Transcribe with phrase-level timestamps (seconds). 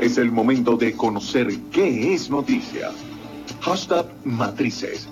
[0.00, 2.92] Es el momento de conocer qué es noticia.
[3.62, 5.08] Hashtag Matrices.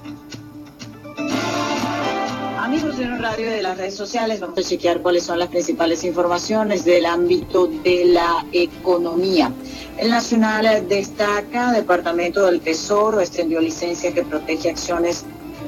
[2.57, 6.85] Amigos de radio de las redes sociales, vamos a chequear cuáles son las principales informaciones
[6.85, 9.53] del ámbito de la economía.
[9.99, 15.25] El Nacional destaca, Departamento del Tesoro extendió licencia que protege acciones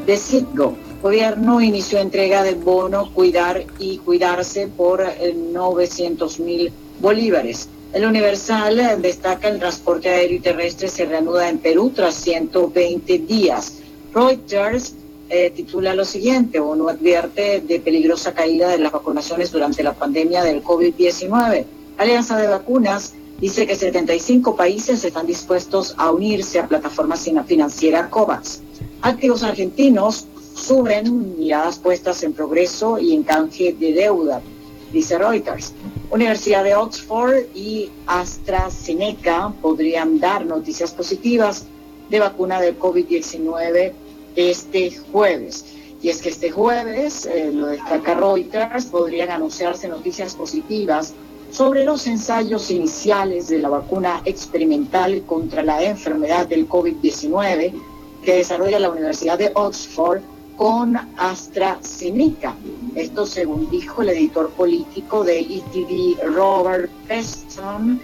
[0.06, 0.76] de Citgo.
[1.02, 5.04] Gobierno inició entrega del bono Cuidar y Cuidarse por
[5.52, 7.68] 900 mil bolívares.
[7.92, 13.78] El Universal destaca el transporte aéreo y terrestre se reanuda en Perú tras 120 días.
[14.12, 14.94] Reuters
[15.30, 20.44] eh, titula lo siguiente, ONU advierte de peligrosa caída de las vacunaciones durante la pandemia
[20.44, 21.64] del COVID-19.
[21.96, 28.60] Alianza de Vacunas dice que 75 países están dispuestos a unirse a plataforma financiera COVAX.
[29.00, 34.42] Activos argentinos suben miradas puestas en progreso y en canje de deuda,
[34.92, 35.72] dice Reuters.
[36.10, 41.66] Universidad de Oxford y AstraZeneca podrían dar noticias positivas
[42.08, 43.92] de vacuna del COVID-19
[44.34, 45.66] este jueves.
[46.00, 51.12] Y es que este jueves, eh, lo destaca Reuters, podrían anunciarse noticias positivas
[51.50, 57.72] sobre los ensayos iniciales de la vacuna experimental contra la enfermedad del COVID-19
[58.24, 60.20] que desarrolla la Universidad de Oxford
[60.58, 62.54] con AstraZeneca.
[62.96, 68.00] Esto según dijo el editor político de ETV, Robert Peston,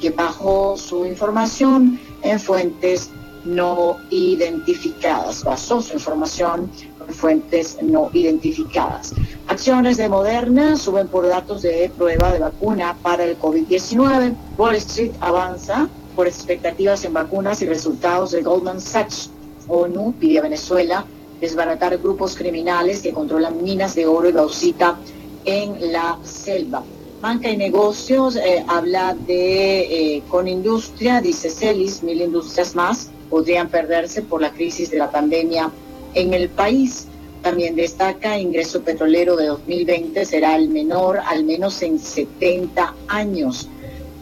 [0.00, 3.10] que bajó su información en fuentes
[3.44, 6.70] no identificadas, basó su información
[7.06, 9.12] en fuentes no identificadas.
[9.48, 14.34] Acciones de Moderna suben por datos de prueba de vacuna para el COVID-19.
[14.56, 19.30] Wall Street avanza por expectativas en vacunas y resultados de Goldman Sachs.
[19.68, 21.04] ONU pide a Venezuela
[21.40, 24.96] desbaratar grupos criminales que controlan minas de oro y bauxita
[25.44, 26.82] en la selva.
[27.20, 33.68] Banca y negocios eh, habla de eh, con industria, dice Celis, mil industrias más podrían
[33.68, 35.70] perderse por la crisis de la pandemia
[36.14, 37.06] en el país.
[37.42, 43.68] También destaca ingreso petrolero de 2020 será el menor al menos en 70 años.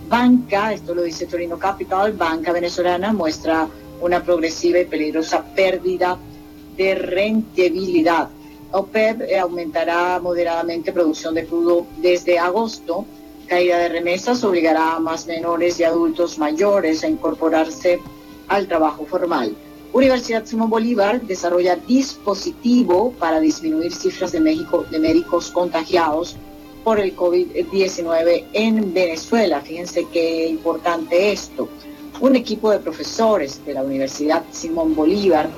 [0.09, 3.69] Banca, esto lo dice Torino Capital, banca venezolana muestra
[4.01, 6.19] una progresiva y peligrosa pérdida
[6.77, 8.29] de rentabilidad.
[8.73, 13.07] OPEP eh, aumentará moderadamente producción de crudo desde agosto.
[13.47, 18.01] Caída de remesas obligará a más menores y adultos mayores a incorporarse
[18.49, 19.55] al trabajo formal.
[19.93, 26.37] Universidad Simón Bolívar desarrolla dispositivo para disminuir cifras de, México, de médicos contagiados
[26.83, 29.61] por el COVID-19 en Venezuela.
[29.61, 31.69] Fíjense qué importante esto.
[32.21, 35.49] Un equipo de profesores de la Universidad Simón Bolívar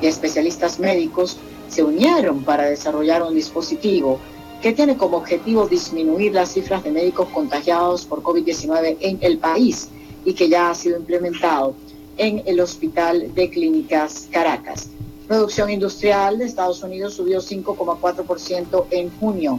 [0.00, 1.36] y especialistas médicos
[1.68, 4.18] se unieron para desarrollar un dispositivo
[4.62, 9.88] que tiene como objetivo disminuir las cifras de médicos contagiados por COVID-19 en el país
[10.24, 11.74] y que ya ha sido implementado
[12.16, 14.88] en el Hospital de Clínicas Caracas.
[15.28, 19.58] Producción industrial de Estados Unidos subió 5,4% en junio.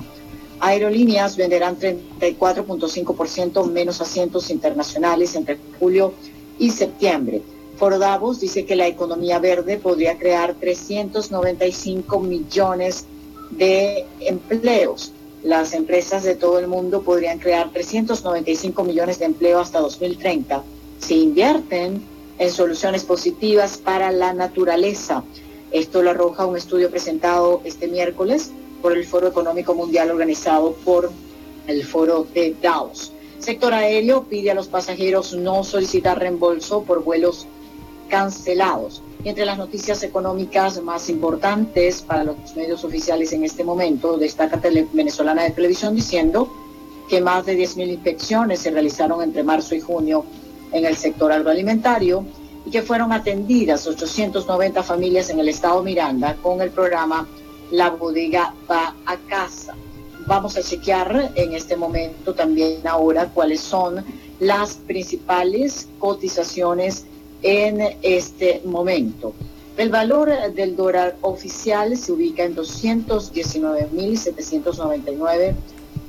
[0.59, 6.14] Aerolíneas venderán 34,5% menos asientos internacionales entre julio
[6.58, 7.44] y septiembre.
[7.78, 13.06] Foro Davos dice que la economía verde podría crear 395 millones
[13.52, 15.12] de empleos.
[15.44, 20.64] Las empresas de todo el mundo podrían crear 395 millones de empleos hasta 2030
[21.00, 22.02] si invierten
[22.40, 25.24] en soluciones positivas para la naturaleza.
[25.72, 28.52] Esto lo arroja un estudio presentado este miércoles
[28.82, 31.12] por el Foro Económico Mundial organizado por
[31.68, 33.12] el Foro de Davos.
[33.38, 37.46] Sector aéreo pide a los pasajeros no solicitar reembolso por vuelos
[38.07, 39.01] cancelados.
[39.23, 44.88] entre las noticias económicas más importantes para los medios oficiales en este momento, destaca Tele
[44.94, 46.50] Venezolana de Televisión diciendo
[47.09, 50.23] que más de 10.000 inspecciones se realizaron entre marzo y junio
[50.72, 52.25] en el sector agroalimentario
[52.66, 57.28] y que fueron atendidas 890 familias en el estado Miranda con el programa
[57.72, 59.75] La Bodega va a casa.
[60.25, 64.03] Vamos a chequear en este momento también ahora cuáles son
[64.40, 67.05] las principales cotizaciones
[67.41, 69.34] en este momento.
[69.78, 75.55] El valor del dólar oficial se ubica en 219.799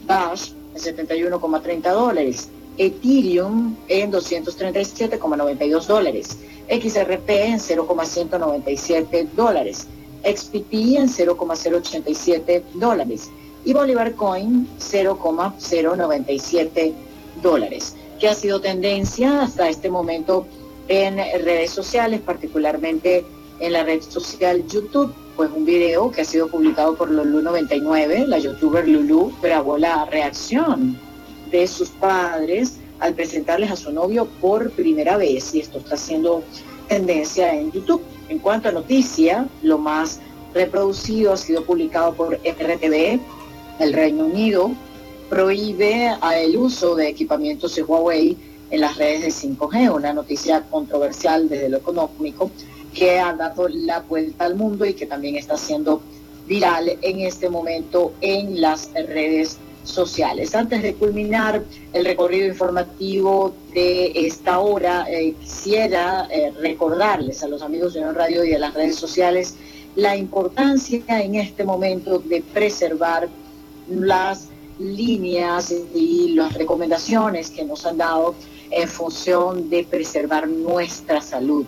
[0.06, 2.50] Dash en 71,30 dólares.
[2.78, 6.38] Ethereum en 237,92 dólares.
[6.70, 9.88] XRP en 0,197 dólares.
[10.24, 13.30] XPP en 0,087 dólares
[13.66, 16.94] y Bolívar Coin 0,097
[17.42, 20.48] dólares, que ha sido tendencia hasta este momento
[20.88, 23.26] en redes sociales, particularmente
[23.60, 28.40] en la red social YouTube, pues un video que ha sido publicado por Lulu99, la
[28.40, 30.98] youtuber Lulu, grabó la reacción
[31.52, 36.44] de sus padres al presentarles a su novio por primera vez y esto está haciendo
[36.88, 38.02] tendencia en YouTube.
[38.30, 40.20] En cuanto a noticia, lo más
[40.54, 43.20] reproducido ha sido publicado por RTV,
[43.80, 44.72] el Reino Unido,
[45.30, 48.38] prohíbe el uso de equipamientos de Huawei
[48.72, 52.50] en las redes de 5G, una noticia controversial desde lo económico
[52.96, 56.02] que ha dado la vuelta al mundo y que también está siendo
[56.48, 60.56] viral en este momento en las redes sociales.
[60.56, 61.64] Antes de culminar
[61.94, 68.44] el recorrido informativo de esta hora, eh, quisiera eh, recordarles a los amigos de Radio
[68.44, 69.56] y de las redes sociales
[69.96, 73.30] la importancia en este momento de preservar
[73.90, 74.48] las
[74.80, 78.36] líneas y las recomendaciones que nos han dado
[78.72, 81.66] en función de preservar nuestra salud.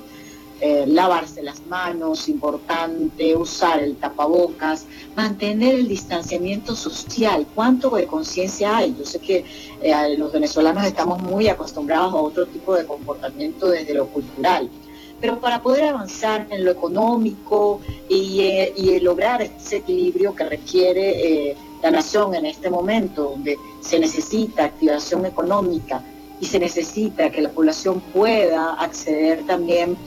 [0.59, 7.45] Eh, lavarse las manos, importante, usar el tapabocas, mantener el distanciamiento social.
[7.53, 8.95] ¿Cuánto de conciencia hay?
[8.97, 9.45] Yo sé que
[9.83, 14.67] eh, los venezolanos estamos muy acostumbrados a otro tipo de comportamiento desde lo cultural.
[15.21, 17.79] Pero para poder avanzar en lo económico
[18.09, 24.65] y, eh, lograr ese equilibrio que requiere la nación en este momento, donde se necesita
[24.65, 26.03] activación económica
[26.39, 29.97] y se necesita que la población pueda acceder también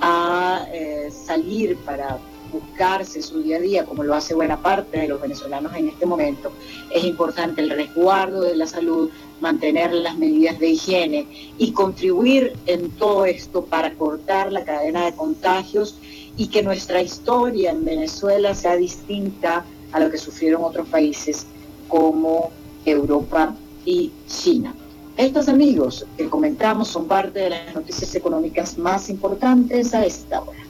[0.00, 2.18] a eh, salir para
[2.52, 6.06] buscarse su día a día, como lo hace buena parte de los venezolanos en este
[6.06, 6.50] momento,
[6.94, 9.10] es importante el resguardo de la salud,
[9.40, 11.26] mantener las medidas de higiene
[11.58, 15.96] y contribuir en todo esto para cortar la cadena de contagios
[16.36, 21.46] y que nuestra historia en Venezuela sea distinta a lo que sufrieron otros países
[21.88, 22.50] como
[22.84, 23.54] Europa
[23.84, 24.74] y China.
[25.18, 30.67] Estos amigos que comentamos son parte de las noticias económicas más importantes a esta hora.